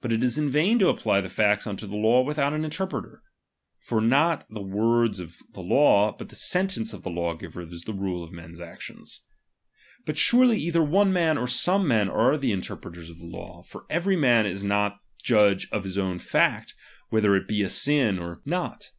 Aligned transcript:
But 0.00 0.10
it 0.10 0.24
is 0.24 0.38
in 0.38 0.48
vain 0.48 0.78
to 0.78 0.88
apply 0.88 1.20
the 1.20 1.28
facts 1.28 1.66
unto 1.66 1.86
the 1.86 1.94
law 1.98 2.22
without 2.22 2.54
an 2.54 2.64
interpreter: 2.64 3.20
for 3.76 4.00
not 4.00 4.46
the 4.48 4.62
words 4.62 5.20
of 5.20 5.36
the 5.52 5.60
law, 5.60 6.16
but 6.16 6.30
the 6.30 6.34
sentence 6.34 6.94
of 6.94 7.02
the 7.02 7.10
law 7.10 7.34
giver 7.34 7.60
is 7.60 7.82
the 7.82 7.92
rule 7.92 8.24
of 8.24 8.32
men's 8.32 8.58
ae 8.58 8.64
■ 8.64 8.80
tions. 8.80 9.20
Biit 10.06 10.16
surely 10.16 10.56
either 10.58 10.82
one 10.82 11.12
man, 11.12 11.36
or 11.36 11.46
some 11.46 11.86
men] 11.86 12.08
are 12.08 12.38
the 12.38 12.52
interpreters 12.52 13.10
of 13.10 13.18
the 13.18 13.26
law; 13.26 13.62
for 13.62 13.82
every 13.90 14.16
man 14.16 14.46
is 14.46 14.62
J 14.62 14.68
Hot 14.68 14.98
judge 15.22 15.68
of 15.70 15.84
his 15.84 15.98
own 15.98 16.20
fact, 16.20 16.72
whether 17.10 17.36
it 17.36 17.46
be 17.46 17.62
a 17.62 17.68
sin 17.68 18.18
or 18.18 18.40
1 18.44 18.44
386 18.44 18.46
RELIGION, 18.46 18.46
CHAP. 18.46 18.46
XVII. 18.46 18.50
not. 18.50 18.92